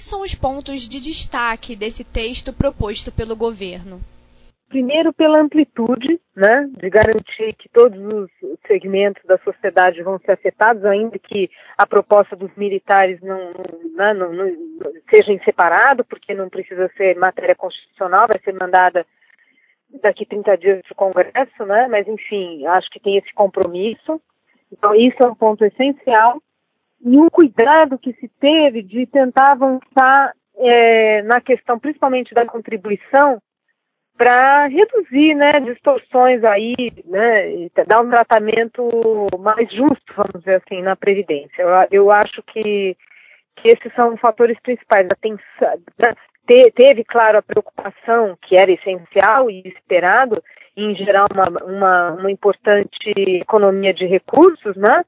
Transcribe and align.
são 0.00 0.22
os 0.22 0.34
pontos 0.34 0.88
de 0.88 1.00
destaque 1.00 1.76
desse 1.76 2.04
texto 2.04 2.52
proposto 2.52 3.12
pelo 3.12 3.36
governo? 3.36 4.00
Primeiro, 4.68 5.14
pela 5.14 5.40
amplitude, 5.40 6.20
né, 6.36 6.68
de 6.76 6.90
garantir 6.90 7.54
que 7.54 7.70
todos 7.70 7.98
os 7.98 8.30
segmentos 8.66 9.22
da 9.24 9.38
sociedade 9.38 10.02
vão 10.02 10.18
ser 10.18 10.32
afetados, 10.32 10.84
ainda 10.84 11.18
que 11.18 11.50
a 11.76 11.86
proposta 11.86 12.36
dos 12.36 12.54
militares 12.54 13.18
não, 13.22 13.38
né, 13.96 14.12
não, 14.12 14.30
não, 14.30 14.46
não 14.46 14.92
seja 15.08 15.32
em 15.32 15.42
separado, 15.42 16.04
porque 16.04 16.34
não 16.34 16.50
precisa 16.50 16.90
ser 16.98 17.16
matéria 17.16 17.54
constitucional, 17.54 18.28
vai 18.28 18.38
ser 18.40 18.52
mandada 18.52 19.06
daqui 20.02 20.26
30 20.26 20.58
dias 20.58 20.82
para 20.82 20.92
o 20.92 20.96
Congresso, 20.96 21.64
né, 21.64 21.88
mas 21.88 22.06
enfim, 22.06 22.66
acho 22.66 22.90
que 22.90 23.00
tem 23.00 23.16
esse 23.16 23.32
compromisso. 23.32 24.20
Então, 24.70 24.94
isso 24.94 25.16
é 25.22 25.26
um 25.26 25.34
ponto 25.34 25.64
essencial. 25.64 26.42
E 27.04 27.16
o 27.18 27.30
cuidado 27.30 27.98
que 27.98 28.12
se 28.14 28.28
teve 28.40 28.82
de 28.82 29.06
tentar 29.06 29.52
avançar 29.52 30.32
é, 30.56 31.22
na 31.22 31.40
questão, 31.40 31.78
principalmente 31.78 32.34
da 32.34 32.44
contribuição, 32.44 33.40
para 34.16 34.66
reduzir, 34.66 35.34
né, 35.36 35.60
distorções 35.60 36.42
aí, 36.42 36.74
né, 37.04 37.68
dar 37.86 38.00
um 38.00 38.10
tratamento 38.10 39.28
mais 39.38 39.70
justo, 39.72 40.12
vamos 40.16 40.40
dizer 40.40 40.60
assim, 40.60 40.82
na 40.82 40.96
previdência. 40.96 41.62
Eu, 41.62 41.68
eu 41.92 42.10
acho 42.10 42.42
que, 42.42 42.96
que 43.56 43.68
esses 43.68 43.94
são 43.94 44.16
fatores 44.16 44.58
principais. 44.60 45.06
A 45.08 45.14
te, 46.48 46.70
teve, 46.72 47.04
claro, 47.04 47.38
a 47.38 47.42
preocupação, 47.42 48.36
que 48.42 48.58
era 48.58 48.72
essencial 48.72 49.48
e 49.48 49.62
esperado, 49.68 50.42
em 50.76 50.96
gerar 50.96 51.26
uma, 51.32 51.48
uma, 51.64 52.10
uma 52.12 52.30
importante 52.30 53.12
economia 53.16 53.94
de 53.94 54.04
recursos, 54.06 54.74
né, 54.76 55.04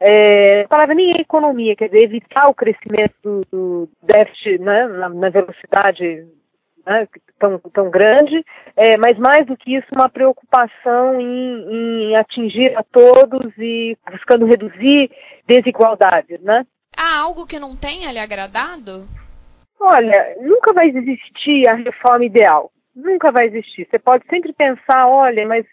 é, 0.00 0.62
a 0.62 0.68
palavra 0.68 0.94
nem 0.94 1.12
é 1.12 1.20
economia, 1.20 1.74
quer 1.74 1.88
dizer, 1.88 2.04
evitar 2.04 2.46
o 2.46 2.54
crescimento 2.54 3.14
do, 3.22 3.46
do 3.50 3.88
déficit 4.02 4.58
né, 4.58 4.86
na, 4.86 5.08
na 5.08 5.30
velocidade 5.30 6.26
né, 6.86 7.08
tão, 7.38 7.58
tão 7.58 7.90
grande, 7.90 8.44
é, 8.76 8.96
mas 8.98 9.18
mais 9.18 9.46
do 9.46 9.56
que 9.56 9.74
isso, 9.74 9.86
uma 9.92 10.08
preocupação 10.08 11.20
em, 11.20 12.10
em 12.10 12.16
atingir 12.16 12.76
a 12.76 12.82
todos 12.82 13.52
e 13.58 13.96
buscando 14.10 14.46
reduzir 14.46 15.10
desigualdades, 15.46 16.40
né? 16.42 16.66
Há 16.96 17.18
algo 17.18 17.46
que 17.46 17.58
não 17.58 17.76
tenha 17.76 18.12
lhe 18.12 18.18
agradado? 18.18 19.06
Olha, 19.80 20.36
nunca 20.40 20.72
vai 20.72 20.88
existir 20.88 21.68
a 21.68 21.74
reforma 21.74 22.24
ideal. 22.24 22.70
Nunca 22.94 23.30
vai 23.30 23.46
existir. 23.46 23.86
Você 23.90 23.98
pode 23.98 24.24
sempre 24.28 24.52
pensar, 24.54 25.06
olha, 25.06 25.46
mas, 25.46 25.66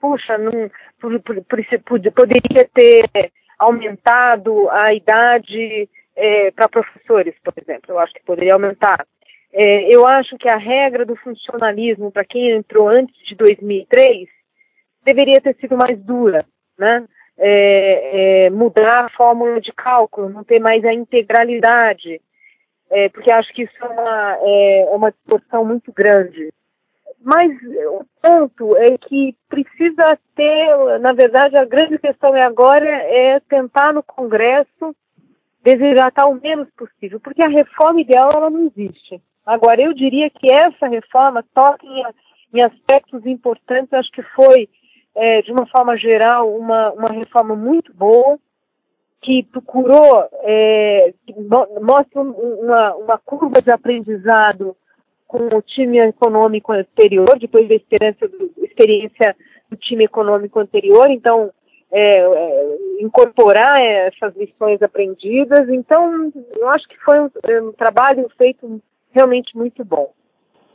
puxa, 0.00 0.38
não, 0.38 0.70
por, 0.98 1.20
por, 1.20 1.44
por, 1.44 2.00
poderia 2.12 2.68
ter 2.72 3.30
aumentado 3.60 4.70
a 4.70 4.94
idade 4.94 5.88
é, 6.16 6.50
para 6.50 6.68
professores, 6.68 7.34
por 7.44 7.52
exemplo. 7.60 7.90
Eu 7.90 7.98
acho 7.98 8.14
que 8.14 8.24
poderia 8.24 8.54
aumentar. 8.54 9.06
É, 9.52 9.94
eu 9.94 10.06
acho 10.06 10.38
que 10.38 10.48
a 10.48 10.56
regra 10.56 11.04
do 11.04 11.14
funcionalismo 11.16 12.10
para 12.10 12.24
quem 12.24 12.50
entrou 12.50 12.88
antes 12.88 13.14
de 13.26 13.34
2003 13.34 14.28
deveria 15.04 15.40
ter 15.40 15.54
sido 15.56 15.76
mais 15.76 15.98
dura, 16.02 16.44
né? 16.78 17.04
É, 17.42 18.46
é, 18.46 18.50
mudar 18.50 19.06
a 19.06 19.10
fórmula 19.10 19.60
de 19.60 19.72
cálculo, 19.72 20.28
não 20.28 20.44
ter 20.44 20.58
mais 20.58 20.84
a 20.84 20.92
integralidade, 20.92 22.20
é, 22.90 23.08
porque 23.08 23.30
acho 23.30 23.50
que 23.54 23.62
isso 23.62 23.76
é 23.80 23.86
uma, 23.86 24.38
é, 24.42 24.80
é 24.82 24.90
uma 24.90 25.10
distorção 25.10 25.64
muito 25.64 25.90
grande. 25.92 26.52
Mas 27.22 27.52
o 27.86 28.04
ponto 28.22 28.76
é 28.78 28.96
que 28.96 29.36
precisa 29.48 30.18
ter, 30.34 30.98
na 31.00 31.12
verdade, 31.12 31.58
a 31.58 31.66
grande 31.66 31.98
questão 31.98 32.34
é 32.34 32.42
agora 32.42 32.86
é 32.86 33.38
tentar 33.40 33.92
no 33.92 34.02
Congresso 34.02 34.96
desidratar 35.62 36.28
o 36.30 36.40
menos 36.40 36.68
possível, 36.70 37.20
porque 37.20 37.42
a 37.42 37.48
reforma 37.48 38.00
ideal 38.00 38.32
ela 38.32 38.48
não 38.48 38.66
existe. 38.66 39.20
Agora, 39.44 39.82
eu 39.82 39.92
diria 39.92 40.30
que 40.30 40.50
essa 40.50 40.88
reforma 40.88 41.44
toca 41.54 41.84
em, 41.84 42.04
em 42.54 42.64
aspectos 42.64 43.26
importantes, 43.26 43.92
acho 43.92 44.10
que 44.12 44.22
foi, 44.34 44.68
é, 45.14 45.42
de 45.42 45.52
uma 45.52 45.66
forma 45.66 45.98
geral, 45.98 46.48
uma, 46.54 46.92
uma 46.92 47.12
reforma 47.12 47.54
muito 47.54 47.92
boa, 47.92 48.38
que 49.20 49.42
procurou, 49.42 50.26
é, 50.42 51.12
mostra 51.82 52.22
uma, 52.22 52.94
uma 52.94 53.18
curva 53.18 53.60
de 53.60 53.70
aprendizado 53.70 54.74
com 55.30 55.46
o 55.46 55.62
time 55.62 55.98
econômico 55.98 56.72
anterior, 56.72 57.38
depois 57.38 57.68
da 57.68 57.76
experiência 57.76 58.28
do, 58.28 58.52
experiência 58.64 59.36
do 59.70 59.76
time 59.76 60.04
econômico 60.04 60.58
anterior, 60.58 61.08
então 61.08 61.52
é, 61.92 62.18
é, 62.18 62.76
incorporar 62.98 63.80
essas 63.80 64.34
lições 64.34 64.82
aprendidas. 64.82 65.68
Então, 65.68 66.32
eu 66.56 66.68
acho 66.70 66.88
que 66.88 66.96
foi 67.04 67.20
um, 67.20 67.30
um 67.68 67.72
trabalho 67.72 68.28
feito 68.36 68.82
realmente 69.12 69.56
muito 69.56 69.84
bom. 69.84 70.12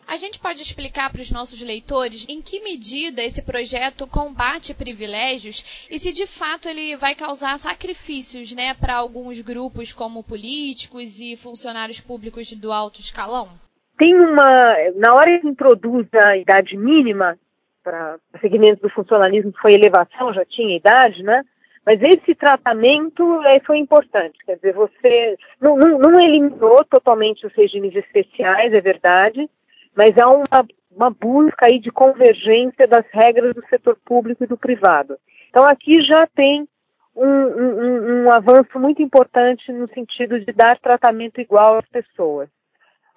A 0.07 0.15
gente 0.15 0.39
pode 0.39 0.61
explicar 0.61 1.11
para 1.11 1.21
os 1.21 1.31
nossos 1.31 1.61
leitores 1.61 2.25
em 2.29 2.41
que 2.41 2.61
medida 2.61 3.23
esse 3.23 3.41
projeto 3.41 4.07
combate 4.07 4.73
privilégios 4.73 5.85
e 5.91 5.99
se 5.99 6.13
de 6.13 6.27
fato 6.27 6.69
ele 6.69 6.95
vai 6.95 7.13
causar 7.13 7.57
sacrifícios 7.57 8.53
né, 8.53 8.73
para 8.75 8.95
alguns 8.95 9.41
grupos, 9.41 9.91
como 9.91 10.23
políticos 10.23 11.19
e 11.19 11.35
funcionários 11.35 11.99
públicos 11.99 12.53
do 12.53 12.71
alto 12.71 13.01
escalão? 13.01 13.49
Tem 13.97 14.16
uma. 14.16 14.75
Na 14.95 15.13
hora 15.13 15.39
que 15.39 15.47
introduz 15.47 16.07
a 16.13 16.38
idade 16.38 16.78
mínima 16.78 17.38
para 17.83 18.17
segmentos 18.41 18.81
do 18.81 18.89
funcionalismo, 18.89 19.53
foi 19.61 19.73
elevação, 19.73 20.33
já 20.33 20.44
tinha 20.45 20.75
idade, 20.75 21.23
né? 21.23 21.44
Mas 21.85 22.01
esse 22.01 22.33
tratamento 22.33 23.44
é, 23.44 23.59
foi 23.59 23.78
importante, 23.78 24.39
quer 24.44 24.56
dizer, 24.56 24.73
você 24.73 25.38
não, 25.61 25.78
não, 25.78 26.00
não, 26.00 26.19
eliminou 26.19 26.83
totalmente 26.85 27.45
os 27.45 27.53
regimes 27.53 27.95
especiais, 27.95 28.73
é 28.73 28.81
verdade, 28.81 29.47
mas 29.95 30.09
há 30.17 30.27
uma, 30.27 30.66
uma 30.91 31.12
busca 31.12 31.67
aí 31.72 31.79
de 31.79 31.91
convergência 31.91 32.88
das 32.88 33.06
regras 33.12 33.53
do 33.53 33.63
setor 33.67 33.95
público 34.03 34.44
e 34.44 34.47
do 34.47 34.57
privado. 34.57 35.16
Então 35.50 35.63
aqui 35.69 36.01
já 36.01 36.25
tem 36.25 36.67
um, 37.16 37.27
um, 37.27 38.23
um 38.23 38.31
avanço 38.31 38.79
muito 38.79 39.03
importante 39.03 39.72
no 39.72 39.88
sentido 39.89 40.39
de 40.39 40.51
dar 40.51 40.79
tratamento 40.79 41.39
igual 41.39 41.77
às 41.77 41.88
pessoas. 41.89 42.50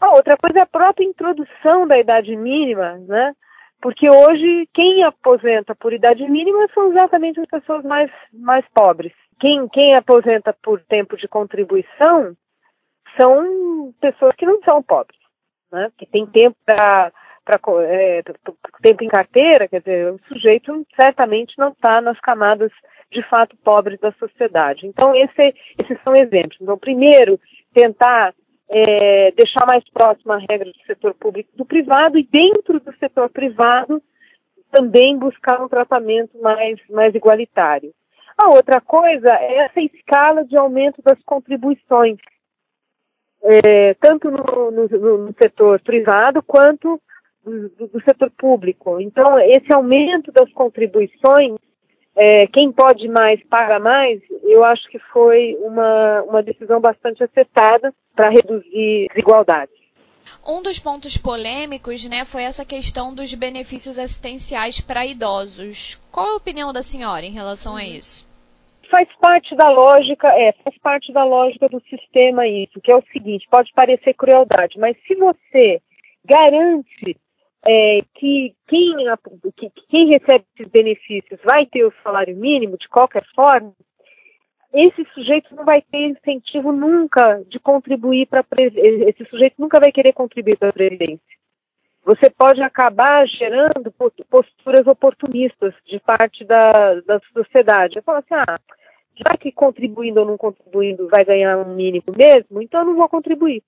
A 0.01 0.11
outra 0.11 0.37
coisa 0.37 0.61
é 0.61 0.63
a 0.63 0.67
própria 0.67 1.05
introdução 1.05 1.87
da 1.87 1.99
idade 1.99 2.35
mínima, 2.37 2.99
né? 2.99 3.35
Porque 3.81 4.09
hoje, 4.09 4.69
quem 4.75 5.05
aposenta 5.05 5.75
por 5.75 5.93
idade 5.93 6.29
mínima 6.29 6.69
são 6.75 6.91
exatamente 6.91 7.41
as 7.41 7.47
pessoas 7.47 7.85
mais, 7.85 8.11
mais 8.33 8.65
pobres. 8.75 9.13
Quem, 9.41 9.69
quem 9.69 9.95
aposenta 9.95 10.53
por 10.63 10.81
tempo 10.83 11.17
de 11.17 11.29
contribuição 11.29 12.37
são 13.21 13.93
pessoas 14.01 14.35
que 14.37 14.47
não 14.47 14.61
são 14.63 14.83
pobres, 14.83 15.19
né? 15.73 15.91
que 15.97 16.07
tem 16.07 16.27
tempo 16.27 16.57
para 16.65 17.13
é, 17.85 18.23
tempo 18.83 19.05
em 19.05 19.09
carteira, 19.09 19.69
quer 19.69 19.81
dizer, 19.81 20.13
o 20.13 20.21
sujeito 20.29 20.87
certamente 21.01 21.57
não 21.57 21.69
está 21.71 22.01
nas 22.01 22.19
camadas 22.21 22.71
de 23.11 23.23
fato 23.29 23.57
pobres 23.59 23.99
da 24.01 24.13
sociedade. 24.13 24.87
Então, 24.87 25.15
esse, 25.15 25.55
esses 25.79 26.03
são 26.03 26.15
exemplos. 26.15 26.59
Então, 26.61 26.77
primeiro, 26.77 27.41
tentar 27.73 28.35
é, 28.69 29.33
deixar 29.33 29.67
mais 29.67 29.85
próxima 29.91 30.37
a 30.37 30.39
regra 30.39 30.71
do 30.71 30.87
setor 30.87 31.15
público 31.15 31.51
do 31.57 31.65
privado 31.65 32.19
e 32.19 32.23
dentro 32.31 32.79
do 32.81 32.95
setor 32.99 33.31
privado 33.31 34.03
também 34.71 35.19
buscar 35.19 35.63
um 35.63 35.69
tratamento 35.69 36.39
mais, 36.41 36.79
mais 36.91 37.15
igualitário. 37.15 37.93
A 38.37 38.49
outra 38.55 38.81
coisa 38.81 39.33
é 39.33 39.65
essa 39.65 39.81
escala 39.81 40.45
de 40.45 40.57
aumento 40.57 41.03
das 41.03 41.21
contribuições, 41.25 42.19
é, 43.43 43.95
tanto 43.95 44.31
no, 44.31 44.71
no, 44.71 45.19
no, 45.19 45.35
setor 45.41 45.81
privado 45.81 46.43
quanto 46.43 47.01
do, 47.45 47.89
do 47.89 48.03
setor 48.03 48.31
público. 48.39 49.01
Então, 49.01 49.39
esse 49.41 49.75
aumento 49.75 50.31
das 50.31 50.53
contribuições 50.53 51.57
é, 52.21 52.49
quem 52.49 52.73
pode 52.73 53.07
mais 53.07 53.41
paga 53.45 53.79
mais, 53.79 54.21
eu 54.43 54.65
acho 54.65 54.89
que 54.89 54.99
foi 55.13 55.57
uma, 55.61 56.23
uma 56.23 56.43
decisão 56.43 56.81
bastante 56.81 57.23
acertada 57.23 57.95
para 58.15 58.29
reduzir 58.29 59.07
desigualdades. 59.15 59.79
Um 60.45 60.61
dos 60.61 60.81
pontos 60.81 61.17
polêmicos 61.17 62.09
né, 62.09 62.25
foi 62.25 62.43
essa 62.43 62.67
questão 62.67 63.15
dos 63.15 63.33
benefícios 63.35 64.01
assistenciais 64.01 64.81
para 64.81 65.07
idosos. 65.07 65.95
Qual 66.11 66.27
a 66.27 66.37
opinião 66.37 66.73
da 66.73 66.83
senhora 66.83 67.25
em 67.25 67.33
relação 67.33 67.77
a 67.77 67.85
isso? 67.85 68.29
Faz 68.91 69.09
parte 69.21 69.55
da 69.55 69.71
lógica, 69.71 70.27
é, 70.29 70.53
faz 70.65 70.77
parte 70.79 71.13
da 71.13 71.23
lógica 71.23 71.69
do 71.69 71.81
sistema 71.89 72.49
isso, 72.49 72.81
que 72.83 72.91
é 72.91 72.97
o 72.97 73.05
seguinte, 73.13 73.47
pode 73.49 73.73
parecer 73.73 74.15
crueldade, 74.15 74.77
mas 74.79 74.97
se 75.07 75.15
você 75.15 75.81
garante 76.25 77.17
é, 77.71 78.01
que, 78.15 78.55
quem, 78.67 78.95
que 79.55 79.71
quem 79.91 80.07
recebe 80.07 80.45
esses 80.57 80.73
benefícios 80.73 81.39
vai 81.45 81.67
ter 81.67 81.85
o 81.85 81.93
salário 82.03 82.35
mínimo 82.35 82.79
de 82.79 82.89
qualquer 82.89 83.23
forma, 83.35 83.75
esse 84.73 85.05
sujeito 85.13 85.55
não 85.55 85.67
vai 85.67 85.83
ter 85.83 86.09
incentivo 86.09 86.73
nunca 86.73 87.43
de 87.47 87.59
contribuir 87.59 88.27
para 88.27 88.43
esse 88.57 89.25
sujeito 89.27 89.57
nunca 89.59 89.79
vai 89.79 89.93
querer 89.93 90.15
contribuir 90.15 90.57
para 90.57 90.71
a 90.71 90.73
previdência. 90.73 91.39
Você 92.05 92.31
pode 92.31 92.63
acabar 92.63 93.27
gerando 93.27 93.93
posturas 94.31 94.87
oportunistas 94.87 95.75
de 95.87 96.01
parte 96.01 96.45
da, 96.47 97.01
da 97.01 97.21
sociedade. 97.35 97.97
Eu 97.97 98.03
falo 98.03 98.19
assim, 98.19 98.35
ah, 98.35 98.59
já 99.15 99.37
que 99.37 99.53
contribuindo 99.53 100.21
ou 100.21 100.27
não 100.27 100.39
contribuindo 100.39 101.07
vai 101.09 101.23
ganhar 101.23 101.59
um 101.59 101.75
mínimo 101.75 102.07
mesmo, 102.17 102.63
então 102.63 102.81
eu 102.81 102.87
não 102.87 102.97
vou 102.97 103.09
contribuir. 103.11 103.63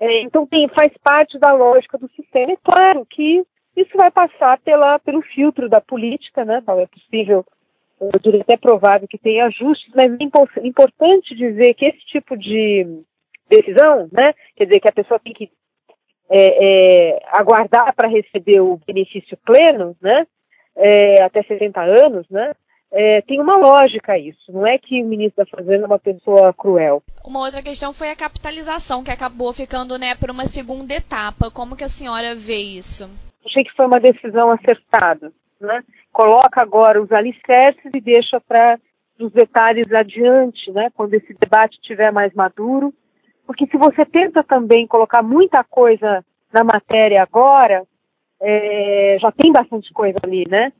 É, 0.00 0.22
então 0.22 0.46
tem, 0.46 0.68
faz 0.68 0.92
parte 1.02 1.38
da 1.38 1.52
lógica 1.52 1.96
do 1.98 2.08
sistema. 2.10 2.52
É 2.52 2.56
claro 2.62 3.06
que 3.06 3.44
isso 3.76 3.96
vai 3.96 4.10
passar 4.10 4.58
pela, 4.60 4.98
pelo 4.98 5.22
filtro 5.22 5.68
da 5.68 5.80
política, 5.80 6.44
né? 6.44 6.62
Não 6.66 6.80
é 6.80 6.86
possível, 6.86 7.44
eu 8.00 8.18
diria 8.20 8.42
até 8.42 8.56
provável 8.56 9.08
que 9.08 9.18
tenha 9.18 9.46
ajustes, 9.46 9.92
mas 9.94 10.12
é 10.12 10.66
importante 10.66 11.34
dizer 11.34 11.74
que 11.74 11.86
esse 11.86 12.00
tipo 12.06 12.36
de 12.36 13.02
decisão, 13.48 14.08
né? 14.12 14.34
Quer 14.56 14.66
dizer 14.66 14.80
que 14.80 14.88
a 14.88 14.92
pessoa 14.92 15.20
tem 15.20 15.32
que 15.32 15.50
é, 16.30 17.14
é, 17.14 17.22
aguardar 17.32 17.94
para 17.94 18.08
receber 18.08 18.60
o 18.60 18.80
benefício 18.86 19.36
pleno, 19.44 19.96
né? 20.00 20.26
É, 20.74 21.22
até 21.22 21.42
60 21.42 21.80
anos, 21.80 22.28
né? 22.28 22.52
É, 22.92 23.20
tem 23.22 23.40
uma 23.40 23.56
lógica 23.56 24.16
isso. 24.18 24.52
Não 24.52 24.66
é 24.66 24.78
que 24.78 25.02
o 25.02 25.06
ministro 25.06 25.44
da 25.44 25.50
Fazenda 25.50 25.84
é 25.84 25.86
uma 25.86 25.98
pessoa 25.98 26.52
cruel. 26.54 27.02
Uma 27.24 27.40
outra 27.40 27.62
questão 27.62 27.92
foi 27.92 28.10
a 28.10 28.16
capitalização, 28.16 29.02
que 29.02 29.10
acabou 29.10 29.52
ficando 29.52 29.98
né, 29.98 30.14
por 30.14 30.30
uma 30.30 30.46
segunda 30.46 30.94
etapa. 30.94 31.50
Como 31.50 31.76
que 31.76 31.84
a 31.84 31.88
senhora 31.88 32.34
vê 32.34 32.56
isso? 32.56 33.10
Achei 33.44 33.64
que 33.64 33.74
foi 33.74 33.86
uma 33.86 34.00
decisão 34.00 34.50
acertada. 34.50 35.32
Né? 35.60 35.82
Coloca 36.12 36.60
agora 36.60 37.02
os 37.02 37.10
alicerces 37.10 37.90
e 37.92 38.00
deixa 38.00 38.40
para 38.40 38.78
os 39.18 39.32
detalhes 39.32 39.92
adiante, 39.92 40.70
né? 40.70 40.90
quando 40.94 41.14
esse 41.14 41.34
debate 41.34 41.74
estiver 41.74 42.12
mais 42.12 42.32
maduro. 42.34 42.94
Porque 43.46 43.66
se 43.66 43.76
você 43.76 44.04
tenta 44.04 44.42
também 44.42 44.86
colocar 44.86 45.22
muita 45.22 45.62
coisa 45.64 46.24
na 46.52 46.64
matéria 46.64 47.22
agora, 47.22 47.84
é, 48.40 49.16
já 49.20 49.30
tem 49.32 49.52
bastante 49.52 49.92
coisa 49.92 50.18
ali, 50.22 50.44
né? 50.48 50.72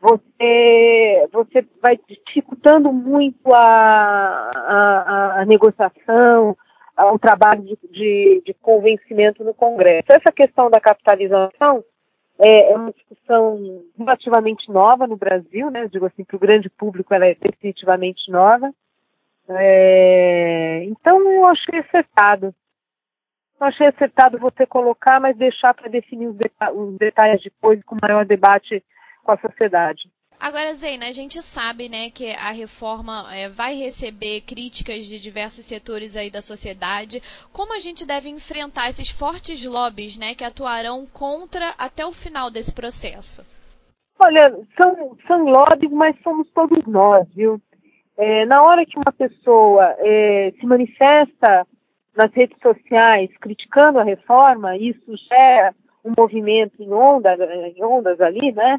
Você, 0.00 1.28
você 1.32 1.66
vai 1.82 1.98
dificultando 2.08 2.92
muito 2.92 3.52
a, 3.52 4.50
a, 4.54 5.40
a 5.40 5.44
negociação, 5.44 6.56
o 6.96 7.18
trabalho 7.18 7.62
de, 7.62 7.78
de, 7.90 8.42
de, 8.46 8.54
convencimento 8.54 9.44
no 9.44 9.54
Congresso. 9.54 10.06
Essa 10.08 10.32
questão 10.32 10.70
da 10.70 10.80
capitalização 10.80 11.84
é, 12.38 12.72
é 12.72 12.76
uma 12.76 12.92
discussão 12.92 13.82
relativamente 13.96 14.70
nova 14.70 15.06
no 15.06 15.16
Brasil, 15.16 15.70
né? 15.70 15.84
Eu 15.84 15.88
digo 15.88 16.06
assim, 16.06 16.24
para 16.24 16.36
o 16.36 16.40
grande 16.40 16.68
público 16.70 17.12
ela 17.12 17.26
é 17.26 17.34
definitivamente 17.34 18.30
nova. 18.30 18.72
É, 19.48 20.84
então 20.84 21.20
eu 21.30 21.46
achei 21.46 21.80
acertado. 21.80 22.54
Eu 23.60 23.66
achei 23.66 23.86
acertado 23.88 24.38
você 24.38 24.66
colocar, 24.66 25.20
mas 25.20 25.36
deixar 25.36 25.74
para 25.74 25.88
definir 25.88 26.28
os, 26.28 26.36
deta 26.36 26.72
os 26.72 26.96
detalhes 26.96 27.42
depois 27.42 27.82
com 27.84 27.96
maior 28.00 28.24
debate 28.24 28.84
com 29.28 29.32
a 29.32 29.38
sociedade. 29.38 30.08
Agora, 30.40 30.72
Zeina, 30.72 31.06
a 31.08 31.12
gente 31.12 31.42
sabe 31.42 31.90
né, 31.90 32.10
que 32.10 32.30
a 32.30 32.50
reforma 32.50 33.26
é, 33.34 33.48
vai 33.48 33.74
receber 33.74 34.40
críticas 34.42 35.04
de 35.04 35.20
diversos 35.20 35.66
setores 35.66 36.16
aí 36.16 36.30
da 36.30 36.40
sociedade. 36.40 37.20
Como 37.52 37.74
a 37.74 37.80
gente 37.80 38.06
deve 38.06 38.30
enfrentar 38.30 38.88
esses 38.88 39.10
fortes 39.10 39.62
lobbies 39.66 40.18
né, 40.18 40.34
que 40.34 40.44
atuarão 40.44 41.04
contra 41.12 41.74
até 41.76 42.06
o 42.06 42.12
final 42.12 42.50
desse 42.50 42.74
processo? 42.74 43.44
Olha, 44.24 44.56
são, 44.80 45.16
são 45.26 45.44
lobbies, 45.44 45.90
mas 45.90 46.16
somos 46.22 46.48
todos 46.54 46.86
nós, 46.86 47.26
viu? 47.34 47.60
É, 48.16 48.46
na 48.46 48.62
hora 48.62 48.86
que 48.86 48.96
uma 48.96 49.12
pessoa 49.12 49.94
é, 49.98 50.52
se 50.58 50.66
manifesta 50.66 51.66
nas 52.16 52.32
redes 52.32 52.56
sociais 52.62 53.28
criticando 53.40 53.98
a 53.98 54.04
reforma, 54.04 54.76
isso 54.76 55.14
gera 55.28 55.74
um 56.04 56.12
movimento 56.16 56.80
em, 56.82 56.92
onda, 56.92 57.34
em 57.76 57.84
ondas 57.84 58.20
ali, 58.20 58.52
né? 58.52 58.78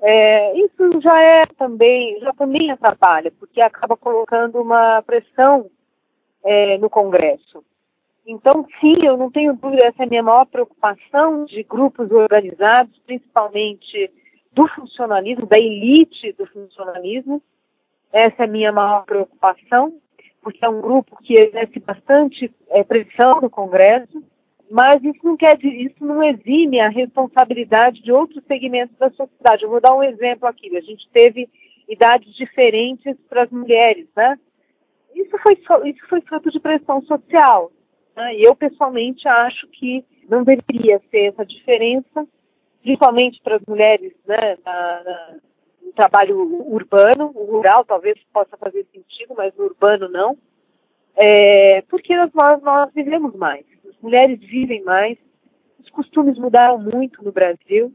É, 0.00 0.58
isso 0.58 1.00
já 1.00 1.18
é 1.20 1.46
também, 1.46 2.20
já 2.20 2.32
também 2.32 2.70
atrapalha, 2.70 3.32
porque 3.38 3.60
acaba 3.60 3.96
colocando 3.96 4.60
uma 4.60 5.02
pressão 5.02 5.70
é, 6.44 6.78
no 6.78 6.90
Congresso. 6.90 7.64
Então, 8.26 8.66
sim, 8.80 8.96
eu 9.04 9.16
não 9.16 9.30
tenho 9.30 9.54
dúvida, 9.54 9.86
essa 9.86 10.02
é 10.02 10.06
a 10.06 10.08
minha 10.08 10.22
maior 10.22 10.44
preocupação 10.46 11.44
de 11.44 11.62
grupos 11.62 12.10
organizados, 12.10 12.98
principalmente 13.06 14.10
do 14.52 14.66
funcionalismo, 14.68 15.46
da 15.46 15.58
elite 15.58 16.32
do 16.32 16.46
funcionalismo. 16.46 17.42
Essa 18.12 18.42
é 18.42 18.44
a 18.44 18.48
minha 18.48 18.72
maior 18.72 19.04
preocupação, 19.04 19.94
porque 20.42 20.64
é 20.64 20.68
um 20.68 20.80
grupo 20.80 21.16
que 21.22 21.34
exerce 21.34 21.78
bastante 21.78 22.52
é, 22.68 22.82
pressão 22.82 23.40
no 23.40 23.48
Congresso 23.48 24.22
mas 24.70 25.02
isso 25.02 25.20
não 25.22 25.36
quer 25.36 25.58
isso 25.62 26.04
não 26.04 26.22
exime 26.22 26.80
a 26.80 26.88
responsabilidade 26.88 28.02
de 28.02 28.12
outros 28.12 28.44
segmentos 28.46 28.96
da 28.96 29.10
sociedade. 29.10 29.62
Eu 29.62 29.70
vou 29.70 29.80
dar 29.80 29.94
um 29.94 30.02
exemplo 30.02 30.48
aqui. 30.48 30.76
A 30.76 30.80
gente 30.80 31.08
teve 31.12 31.48
idades 31.88 32.34
diferentes 32.34 33.16
para 33.28 33.44
as 33.44 33.50
mulheres, 33.50 34.08
né? 34.16 34.38
Isso 35.14 35.36
foi 35.38 35.54
isso 35.88 36.08
foi 36.08 36.20
fruto 36.22 36.50
de 36.50 36.60
pressão 36.60 37.00
social. 37.02 37.70
Né? 38.16 38.36
E 38.36 38.42
eu 38.42 38.56
pessoalmente 38.56 39.26
acho 39.28 39.66
que 39.68 40.04
não 40.28 40.42
deveria 40.42 41.00
ser 41.10 41.26
essa 41.26 41.46
diferença, 41.46 42.26
principalmente 42.82 43.40
para 43.42 43.56
as 43.56 43.62
mulheres, 43.66 44.12
né? 44.26 44.58
Na, 44.64 45.04
na, 45.04 45.34
no 45.82 45.92
trabalho 45.92 46.40
urbano, 46.72 47.30
o 47.34 47.44
rural 47.44 47.84
talvez 47.84 48.18
possa 48.32 48.56
fazer 48.56 48.84
sentido, 48.92 49.34
mas 49.36 49.54
no 49.54 49.64
urbano 49.64 50.08
não, 50.08 50.36
é, 51.14 51.82
porque 51.88 52.16
nós, 52.16 52.30
nós 52.62 52.92
vivemos 52.92 53.34
mais 53.36 53.64
as 53.96 54.02
mulheres 54.02 54.38
vivem 54.40 54.82
mais, 54.82 55.18
os 55.80 55.88
costumes 55.90 56.38
mudaram 56.38 56.78
muito 56.78 57.24
no 57.24 57.32
Brasil. 57.32 57.92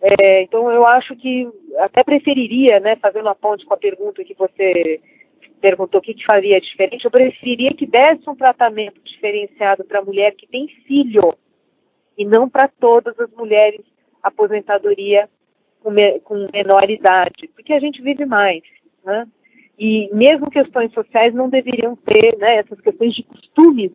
É, 0.00 0.42
então 0.42 0.70
eu 0.70 0.84
acho 0.86 1.14
que 1.16 1.48
até 1.78 2.02
preferiria, 2.02 2.80
né, 2.80 2.96
fazendo 2.96 3.28
a 3.28 3.34
ponte 3.34 3.64
com 3.64 3.74
a 3.74 3.78
pergunta 3.78 4.24
que 4.24 4.34
você 4.34 5.00
perguntou 5.60 6.00
o 6.00 6.02
que, 6.02 6.14
que 6.14 6.24
faria 6.24 6.60
diferente, 6.60 7.04
eu 7.04 7.10
preferiria 7.10 7.72
que 7.72 7.86
desse 7.86 8.28
um 8.28 8.34
tratamento 8.34 9.00
diferenciado 9.04 9.84
para 9.84 10.00
a 10.00 10.04
mulher 10.04 10.34
que 10.34 10.48
tem 10.48 10.66
filho 10.88 11.32
e 12.18 12.24
não 12.24 12.48
para 12.48 12.66
todas 12.66 13.18
as 13.20 13.30
mulheres 13.30 13.80
aposentadoria 14.20 15.28
com, 15.80 15.90
me, 15.90 16.18
com 16.20 16.48
menor 16.52 16.90
idade, 16.90 17.48
porque 17.54 17.72
a 17.72 17.78
gente 17.78 18.02
vive 18.02 18.24
mais, 18.24 18.62
né? 19.04 19.26
E 19.78 20.10
mesmo 20.12 20.50
questões 20.50 20.92
sociais 20.92 21.32
não 21.32 21.48
deveriam 21.48 21.96
ter, 21.96 22.36
né, 22.38 22.56
essas 22.56 22.80
questões 22.80 23.14
de 23.14 23.22
costumes 23.22 23.92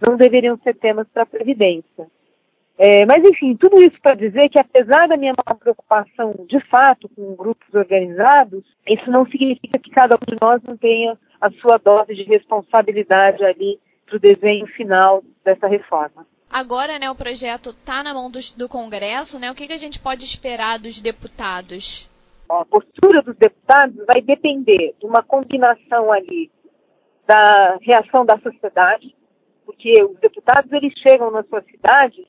não 0.00 0.16
deveriam 0.16 0.58
ser 0.58 0.74
temas 0.74 1.06
para 1.12 1.22
a 1.22 1.26
Previdência. 1.26 2.06
É, 2.78 3.06
mas, 3.06 3.24
enfim, 3.24 3.56
tudo 3.56 3.80
isso 3.80 3.96
para 4.02 4.14
dizer 4.14 4.50
que, 4.50 4.60
apesar 4.60 5.08
da 5.08 5.16
minha 5.16 5.32
maior 5.32 5.58
preocupação, 5.58 6.34
de 6.46 6.60
fato, 6.68 7.08
com 7.08 7.34
grupos 7.34 7.72
organizados, 7.74 8.62
isso 8.86 9.10
não 9.10 9.24
significa 9.26 9.78
que 9.78 9.90
cada 9.90 10.16
um 10.16 10.26
de 10.26 10.36
nós 10.40 10.62
não 10.62 10.76
tenha 10.76 11.16
a 11.40 11.50
sua 11.52 11.78
dose 11.78 12.14
de 12.14 12.24
responsabilidade 12.24 13.42
ali 13.44 13.80
para 14.04 14.16
o 14.16 14.20
desenho 14.20 14.66
final 14.66 15.22
dessa 15.42 15.66
reforma. 15.66 16.26
Agora, 16.50 16.98
né, 16.98 17.10
o 17.10 17.14
projeto 17.14 17.70
está 17.70 18.02
na 18.02 18.14
mão 18.14 18.30
do, 18.30 18.38
do, 18.56 18.68
Congresso, 18.68 19.38
né? 19.38 19.50
O 19.50 19.54
que, 19.54 19.66
que 19.66 19.72
a 19.72 19.78
gente 19.78 19.98
pode 19.98 20.24
esperar 20.24 20.78
dos 20.78 21.00
deputados? 21.00 22.10
A 22.48 22.64
postura 22.64 23.22
dos 23.22 23.36
deputados 23.36 23.96
vai 24.06 24.22
depender 24.22 24.94
de 25.00 25.06
uma 25.06 25.22
combinação 25.22 26.12
ali 26.12 26.50
da 27.26 27.78
reação 27.82 28.24
da 28.24 28.38
sociedade, 28.38 29.14
porque 29.66 29.92
os 30.04 30.18
deputados 30.20 30.72
eles 30.72 30.94
chegam 31.00 31.30
nas 31.30 31.46
suas 31.48 31.64
cidades 31.66 32.24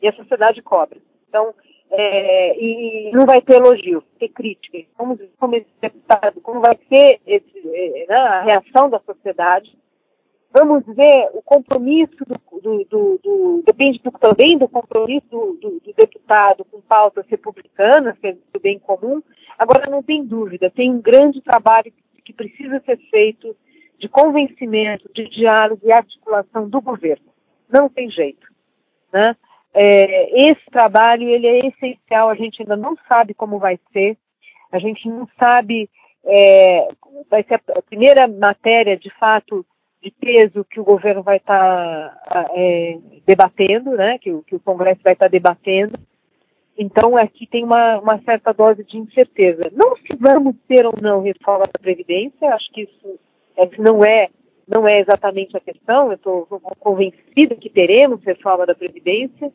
e 0.00 0.08
a 0.08 0.12
sociedade 0.14 0.62
cobra. 0.62 0.98
Então, 1.28 1.54
é, 1.90 2.58
e 2.58 3.12
não 3.12 3.26
vai 3.26 3.40
ter 3.42 3.56
elogio, 3.56 4.00
vai 4.00 4.18
ter 4.20 4.28
crítica. 4.30 4.78
Como, 4.96 5.18
como 5.38 5.54
esse 5.54 5.68
deputado, 5.80 6.40
como 6.40 6.60
vai 6.60 6.78
ser 6.88 7.20
esse, 7.26 7.62
é, 7.66 8.06
né, 8.08 8.16
a 8.16 8.42
reação 8.42 8.88
da 8.88 8.98
sociedade. 9.00 9.76
Vamos 10.54 10.84
ver 10.84 11.30
o 11.32 11.42
compromisso 11.42 12.16
do, 12.26 12.60
do, 12.60 12.84
do, 12.84 13.20
do 13.22 13.62
depende 13.66 14.00
também 14.20 14.58
do 14.58 14.68
compromisso 14.68 15.58
do, 15.60 15.80
deputado 15.96 16.64
com 16.66 16.80
pautas 16.82 17.26
republicanas, 17.26 18.18
que 18.18 18.26
é 18.26 18.36
do 18.52 18.60
bem 18.60 18.78
comum. 18.78 19.22
Agora 19.58 19.90
não 19.90 20.02
tem 20.02 20.24
dúvida, 20.24 20.70
tem 20.70 20.90
um 20.90 21.00
grande 21.00 21.40
trabalho 21.40 21.90
que 22.22 22.32
precisa 22.34 22.82
ser 22.84 22.98
feito 23.10 23.56
de 24.02 24.08
convencimento, 24.08 25.08
de 25.14 25.28
diálogo 25.30 25.80
e 25.84 25.92
articulação 25.92 26.68
do 26.68 26.80
governo. 26.80 27.24
Não 27.70 27.88
tem 27.88 28.10
jeito. 28.10 28.44
Né? 29.12 29.36
É, 29.72 30.50
esse 30.50 30.64
trabalho 30.72 31.28
ele 31.28 31.46
é 31.46 31.68
essencial, 31.68 32.28
a 32.28 32.34
gente 32.34 32.60
ainda 32.60 32.76
não 32.76 32.96
sabe 33.08 33.32
como 33.32 33.60
vai 33.60 33.78
ser, 33.92 34.18
a 34.72 34.80
gente 34.80 35.08
não 35.08 35.28
sabe, 35.38 35.88
é, 36.24 36.88
vai 37.30 37.44
ser 37.44 37.62
a 37.76 37.82
primeira 37.82 38.26
matéria 38.26 38.96
de 38.96 39.08
fato 39.20 39.64
de 40.02 40.10
peso 40.10 40.64
que 40.64 40.80
o 40.80 40.84
governo 40.84 41.22
vai 41.22 41.36
estar 41.36 42.10
tá, 42.24 42.50
é, 42.56 42.98
debatendo, 43.24 43.92
né, 43.92 44.18
que, 44.18 44.36
que, 44.48 44.56
o 44.56 44.60
Congresso 44.60 45.00
vai 45.04 45.12
estar 45.12 45.26
tá 45.26 45.30
debatendo. 45.30 45.96
Então 46.76 47.16
aqui 47.16 47.46
tem 47.46 47.62
uma, 47.62 48.00
uma, 48.00 48.20
certa 48.22 48.52
dose 48.52 48.82
de 48.82 48.98
incerteza. 48.98 49.70
Não 49.72 49.94
se 49.98 50.16
vamos 50.18 50.56
ter 50.66 50.84
ou 50.84 50.94
não 51.00 51.22
reforma 51.22 51.66
da 51.66 51.78
Previdência, 51.78 52.52
acho 52.52 52.68
que 52.72 52.82
isso 52.82 53.20
é 53.56 53.66
que 53.66 53.80
não 53.80 54.04
é 54.04 54.28
não 54.66 54.86
é 54.86 55.00
exatamente 55.00 55.56
a 55.56 55.60
questão, 55.60 56.08
eu 56.08 56.14
estou 56.14 56.46
convencida 56.78 57.56
que 57.56 57.68
teremos 57.68 58.24
reforma 58.24 58.64
da 58.64 58.74
Previdência, 58.74 59.52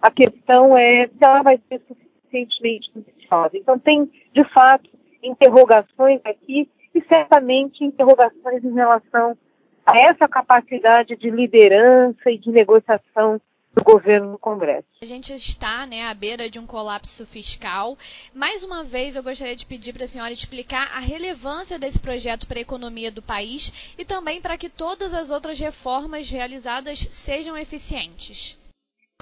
a 0.00 0.10
questão 0.10 0.76
é 0.76 1.08
se 1.08 1.18
ela 1.20 1.42
vai 1.42 1.58
ser 1.68 1.80
suficientemente 1.88 2.90
ambiciosa. 2.96 3.56
Então 3.56 3.78
tem, 3.78 4.08
de 4.32 4.44
fato, 4.52 4.88
interrogações 5.22 6.20
aqui 6.24 6.68
e 6.94 7.02
certamente 7.04 7.84
interrogações 7.84 8.64
em 8.64 8.72
relação 8.72 9.36
a 9.84 9.98
essa 9.98 10.28
capacidade 10.28 11.16
de 11.16 11.30
liderança 11.30 12.30
e 12.30 12.38
de 12.38 12.50
negociação 12.50 13.40
do 13.74 13.84
governo 13.84 14.32
no 14.32 14.38
Congresso. 14.38 14.86
A 15.00 15.04
gente 15.04 15.32
está 15.32 15.86
né, 15.86 16.02
à 16.02 16.14
beira 16.14 16.50
de 16.50 16.58
um 16.58 16.66
colapso 16.66 17.26
fiscal. 17.26 17.96
Mais 18.34 18.64
uma 18.64 18.82
vez, 18.82 19.14
eu 19.14 19.22
gostaria 19.22 19.54
de 19.54 19.66
pedir 19.66 19.92
para 19.92 20.04
a 20.04 20.06
senhora 20.06 20.32
explicar 20.32 20.90
a 20.96 21.00
relevância 21.00 21.78
desse 21.78 22.00
projeto 22.00 22.46
para 22.46 22.58
a 22.58 22.62
economia 22.62 23.12
do 23.12 23.22
país 23.22 23.94
e 23.98 24.04
também 24.04 24.40
para 24.40 24.58
que 24.58 24.68
todas 24.68 25.14
as 25.14 25.30
outras 25.30 25.58
reformas 25.58 26.30
realizadas 26.30 26.98
sejam 27.10 27.56
eficientes. 27.56 28.58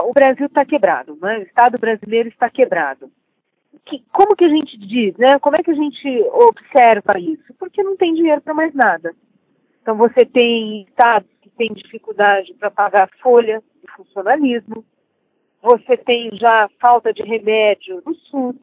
O 0.01 0.13
Brasil 0.13 0.47
está 0.47 0.65
quebrado, 0.65 1.19
né? 1.21 1.39
o 1.39 1.43
Estado 1.43 1.79
brasileiro 1.79 2.29
está 2.29 2.49
quebrado. 2.49 3.11
Que, 3.85 4.03
como 4.13 4.37
que 4.37 4.45
a 4.45 4.49
gente 4.49 4.79
diz, 4.79 5.17
né? 5.17 5.39
Como 5.39 5.57
é 5.57 5.63
que 5.63 5.71
a 5.71 5.75
gente 5.75 6.23
observa 6.33 7.19
isso? 7.19 7.55
Porque 7.59 7.83
não 7.83 7.97
tem 7.97 8.15
dinheiro 8.15 8.41
para 8.41 8.55
mais 8.55 8.75
nada. 8.75 9.15
Então 9.83 9.97
você 9.97 10.25
tem 10.25 10.83
estados 10.83 11.29
que 11.41 11.51
têm 11.51 11.73
dificuldade 11.73 12.53
para 12.55 12.71
pagar 12.71 13.09
folha, 13.23 13.63
funcionalismo, 13.97 14.85
você 15.63 15.97
tem 15.97 16.31
já 16.37 16.69
falta 16.81 17.13
de 17.13 17.23
remédio 17.23 18.03
no 18.05 18.15
SUS, 18.15 18.57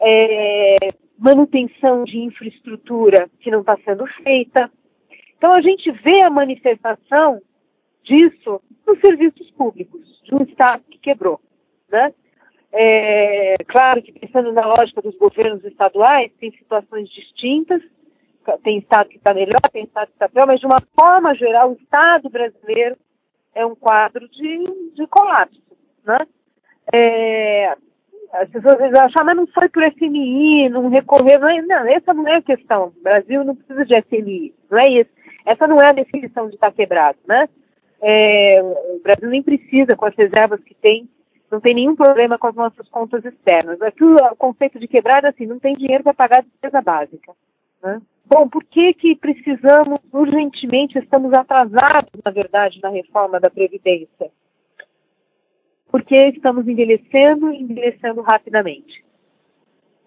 é, 0.00 0.92
manutenção 1.18 2.04
de 2.04 2.18
infraestrutura 2.18 3.28
que 3.40 3.50
não 3.50 3.60
está 3.60 3.76
sendo 3.84 4.06
feita. 4.22 4.70
Então 5.36 5.52
a 5.52 5.60
gente 5.60 5.90
vê 5.90 6.20
a 6.22 6.30
manifestação 6.30 7.40
disso 8.02 8.60
nos 8.86 9.00
serviços 9.00 9.50
públicos, 9.52 10.00
de 10.24 10.34
um 10.34 10.42
Estado 10.42 10.82
que 10.90 10.98
quebrou. 10.98 11.40
Né? 11.88 12.12
É, 12.72 13.56
claro 13.66 14.02
que 14.02 14.12
pensando 14.12 14.52
na 14.52 14.66
lógica 14.66 15.00
dos 15.00 15.16
governos 15.16 15.64
estaduais, 15.64 16.32
tem 16.38 16.50
situações 16.52 17.08
distintas, 17.08 17.80
tem 18.62 18.78
Estado 18.78 19.08
que 19.08 19.16
está 19.16 19.32
melhor, 19.32 19.60
tem 19.72 19.84
Estado 19.84 20.08
que 20.08 20.14
está 20.14 20.28
pior, 20.28 20.46
mas 20.46 20.60
de 20.60 20.66
uma 20.66 20.82
forma 21.00 21.34
geral, 21.34 21.70
o 21.70 21.74
Estado 21.74 22.28
brasileiro 22.28 22.96
é 23.54 23.64
um 23.64 23.74
quadro 23.74 24.28
de, 24.28 24.92
de 24.94 25.06
colapso, 25.06 25.60
né? 26.04 26.26
É, 26.92 27.76
as 28.32 28.50
pessoas 28.50 28.76
dizem, 28.78 29.00
acham, 29.00 29.24
mas 29.24 29.36
não 29.36 29.46
foi 29.46 29.68
por 29.68 29.82
FMI, 29.92 30.68
não 30.68 30.88
recorreu, 30.88 31.38
não, 31.38 31.48
é, 31.48 31.62
não, 31.62 31.88
essa 31.88 32.12
não 32.12 32.26
é 32.26 32.36
a 32.36 32.42
questão. 32.42 32.92
O 32.96 33.02
Brasil 33.02 33.44
não 33.44 33.54
precisa 33.54 33.84
de 33.84 34.02
FMI, 34.02 34.54
não 34.70 34.78
é 34.78 34.88
isso. 35.00 35.10
Essa 35.46 35.66
não 35.66 35.80
é 35.80 35.88
a 35.88 35.92
definição 35.92 36.48
de 36.48 36.54
estar 36.54 36.72
quebrado, 36.72 37.18
né? 37.26 37.48
É, 38.02 38.60
o 38.62 39.00
Brasil 39.02 39.28
nem 39.30 39.42
precisa, 39.42 39.96
com 39.96 40.06
as 40.06 40.14
reservas 40.16 40.62
que 40.64 40.74
tem, 40.74 41.08
não 41.50 41.60
tem 41.60 41.74
nenhum 41.74 41.94
problema 41.94 42.36
com 42.36 42.48
as 42.48 42.54
nossas 42.54 42.88
contas 42.88 43.24
externas. 43.24 43.80
Aqui 43.80 44.02
o 44.02 44.16
conceito 44.36 44.78
de 44.80 44.88
quebrado 44.88 45.26
é 45.26 45.30
assim, 45.30 45.46
não 45.46 45.60
tem 45.60 45.76
dinheiro 45.76 46.02
para 46.02 46.12
pagar 46.12 46.38
a 46.40 46.42
despesa 46.42 46.82
básica, 46.82 47.32
né? 47.84 48.00
Bom, 48.26 48.48
por 48.48 48.64
que, 48.64 48.94
que 48.94 49.14
precisamos 49.14 50.00
urgentemente, 50.10 50.98
estamos 50.98 51.32
atrasados, 51.34 52.10
na 52.24 52.30
verdade, 52.30 52.80
na 52.82 52.88
reforma 52.88 53.38
da 53.38 53.50
Previdência? 53.50 54.30
Porque 55.88 56.16
estamos 56.28 56.66
envelhecendo 56.66 57.52
e 57.52 57.62
envelhecendo 57.62 58.22
rapidamente. 58.22 59.04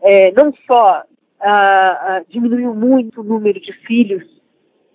É, 0.01 0.31
não 0.31 0.51
só 0.65 1.03
ah, 1.39 2.17
ah, 2.17 2.24
diminuiu 2.27 2.74
muito 2.74 3.22
o 3.22 3.24
número 3.24 3.60
de 3.60 3.72
filhos 3.86 4.25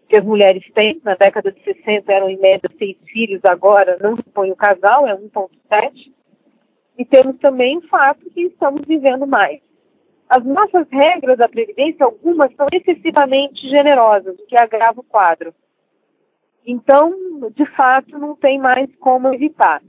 que 0.08 0.18
as 0.18 0.24
mulheres 0.24 0.62
têm, 0.74 1.00
na 1.02 1.14
década 1.14 1.50
de 1.50 1.62
60 1.62 2.12
eram 2.12 2.28
em 2.28 2.38
média 2.38 2.68
seis 2.76 2.98
filhos, 3.06 3.40
agora 3.44 3.96
não 4.00 4.16
põe 4.16 4.50
o 4.50 4.56
casal, 4.56 5.06
é 5.06 5.16
1,7. 5.16 6.12
E 6.98 7.04
temos 7.06 7.38
também 7.38 7.78
o 7.78 7.88
fato 7.88 8.28
que 8.30 8.42
estamos 8.42 8.82
vivendo 8.86 9.26
mais. 9.26 9.60
As 10.34 10.42
nossas 10.46 10.88
regras 10.90 11.36
da 11.36 11.46
Previdência, 11.46 12.06
algumas 12.06 12.50
são 12.54 12.66
excessivamente 12.72 13.68
generosas, 13.68 14.34
o 14.38 14.46
que 14.46 14.56
agrava 14.56 14.98
o 14.98 15.04
quadro. 15.04 15.52
Então, 16.66 17.50
de 17.54 17.66
fato, 17.76 18.18
não 18.18 18.34
tem 18.34 18.58
mais 18.58 18.88
como 18.96 19.34
evitar. 19.34 19.82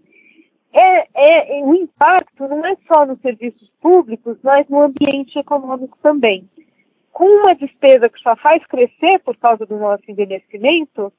É, 0.74 1.08
é, 1.14 1.60
é, 1.60 1.64
o 1.64 1.74
impacto 1.74 2.46
não 2.46 2.66
é 2.66 2.76
só 2.92 3.06
nos 3.06 3.22
serviços 3.22 3.72
públicos, 3.80 4.38
mas 4.44 4.68
no 4.68 4.82
ambiente 4.82 5.40
econômico 5.40 5.98
também. 6.04 6.50
Com 7.14 7.24
uma 7.24 7.56
despesa 7.56 8.10
que 8.10 8.20
só 8.20 8.36
faz 8.36 8.66
crescer 8.66 9.20
por 9.20 9.38
causa 9.38 9.66
do 9.66 9.78
nosso 9.78 10.04
envelhecimento, 10.10 11.14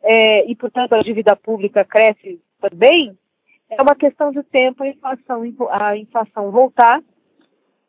é, 0.00 0.48
e 0.48 0.54
portanto 0.54 0.92
a 0.92 1.02
dívida 1.02 1.34
pública 1.34 1.84
cresce 1.84 2.40
também, 2.60 3.18
é 3.68 3.82
uma 3.82 3.96
questão 3.96 4.30
de 4.30 4.44
tempo 4.44 4.84
a 4.84 4.88
inflação, 4.88 5.42
a 5.70 5.96
inflação 5.96 6.52
voltar 6.52 7.02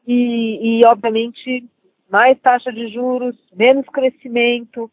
e, 0.07 0.79
e, 0.79 0.85
obviamente, 0.85 1.65
mais 2.09 2.39
taxa 2.39 2.71
de 2.71 2.87
juros, 2.89 3.35
menos 3.53 3.85
crescimento. 3.87 4.91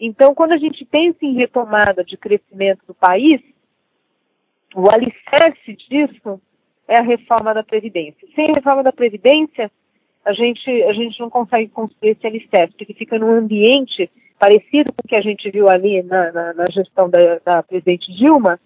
Então, 0.00 0.34
quando 0.34 0.52
a 0.52 0.58
gente 0.58 0.84
pensa 0.84 1.18
em 1.22 1.34
retomada 1.34 2.04
de 2.04 2.16
crescimento 2.16 2.80
do 2.86 2.94
país, 2.94 3.40
o 4.74 4.90
alicerce 4.90 5.74
disso 5.88 6.40
é 6.86 6.96
a 6.96 7.02
reforma 7.02 7.54
da 7.54 7.62
Previdência. 7.62 8.28
Sem 8.34 8.50
a 8.50 8.54
reforma 8.54 8.82
da 8.82 8.92
Previdência, 8.92 9.70
a 10.24 10.32
gente, 10.32 10.70
a 10.84 10.92
gente 10.92 11.18
não 11.20 11.30
consegue 11.30 11.68
construir 11.68 12.10
esse 12.10 12.26
alicerce, 12.26 12.74
porque 12.76 12.92
fica 12.94 13.18
num 13.18 13.30
ambiente 13.30 14.10
parecido 14.38 14.92
com 14.92 15.02
o 15.04 15.08
que 15.08 15.16
a 15.16 15.22
gente 15.22 15.50
viu 15.50 15.68
ali 15.68 16.02
na, 16.02 16.30
na, 16.32 16.54
na 16.54 16.70
gestão 16.70 17.08
da, 17.10 17.38
da 17.44 17.62
presidente 17.62 18.12
Dilma, 18.12 18.60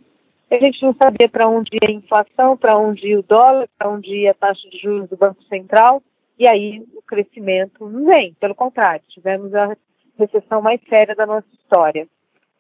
a 0.55 0.59
gente 0.59 0.83
não 0.83 0.95
sabia 0.95 1.29
para 1.29 1.49
onde 1.49 1.71
ia 1.75 1.89
a 1.89 1.93
inflação, 1.93 2.57
para 2.57 2.77
onde 2.77 3.09
ia 3.09 3.19
o 3.19 3.23
dólar, 3.23 3.69
para 3.79 3.89
onde 3.89 4.15
ia 4.15 4.33
a 4.33 4.35
taxa 4.35 4.69
de 4.69 4.79
juros 4.79 5.09
do 5.09 5.17
Banco 5.17 5.43
Central, 5.45 6.03
e 6.39 6.49
aí 6.49 6.85
o 6.95 7.03
crescimento 7.03 7.89
não 7.89 8.05
vem, 8.05 8.35
pelo 8.35 8.55
contrário, 8.55 9.05
tivemos 9.09 9.55
a 9.55 9.77
recessão 10.19 10.61
mais 10.61 10.81
séria 10.89 11.15
da 11.15 11.25
nossa 11.25 11.47
história. 11.55 12.07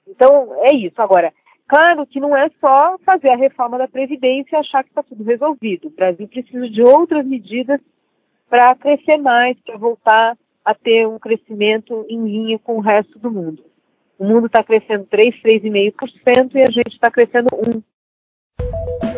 Então, 0.06 0.54
é 0.70 0.74
isso. 0.74 1.00
Agora, 1.00 1.32
claro 1.68 2.06
que 2.06 2.20
não 2.20 2.36
é 2.36 2.48
só 2.60 2.96
fazer 3.04 3.30
a 3.30 3.36
reforma 3.36 3.78
da 3.78 3.88
Previdência 3.88 4.56
e 4.56 4.58
achar 4.58 4.82
que 4.82 4.90
está 4.90 5.02
tudo 5.02 5.24
resolvido. 5.24 5.88
O 5.88 5.90
Brasil 5.90 6.28
precisa 6.28 6.68
de 6.68 6.82
outras 6.82 7.26
medidas 7.26 7.80
para 8.48 8.74
crescer 8.74 9.16
mais, 9.16 9.58
para 9.60 9.76
voltar 9.76 10.36
a 10.64 10.74
ter 10.74 11.06
um 11.06 11.18
crescimento 11.18 12.06
em 12.08 12.22
linha 12.24 12.58
com 12.58 12.76
o 12.76 12.80
resto 12.80 13.18
do 13.18 13.30
mundo. 13.30 13.64
O 14.18 14.24
mundo 14.24 14.46
está 14.46 14.62
crescendo 14.62 15.06
3, 15.06 15.34
3,5% 15.42 16.54
e 16.54 16.62
a 16.62 16.70
gente 16.70 16.94
está 16.94 17.10
crescendo 17.10 17.48
1%. 17.50 19.11